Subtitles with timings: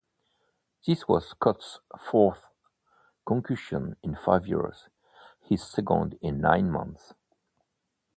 [0.87, 1.77] This was Scott's
[2.09, 2.47] fourth
[3.23, 4.87] concussion in five years,
[5.43, 7.13] his second in nine months.